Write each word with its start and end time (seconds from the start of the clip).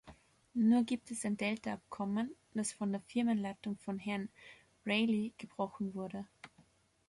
Nur 0.55 0.83
gibt 0.83 1.11
es 1.11 1.25
ein 1.25 1.37
Delta-Abkommen, 1.37 2.31
das 2.55 2.71
von 2.73 2.91
der 2.91 3.01
Firmenleitung 3.01 3.77
von 3.77 3.99
Herrn 3.99 4.29
Reilly 4.83 5.31
gebrochen 5.37 5.93
wurde. 5.93 6.25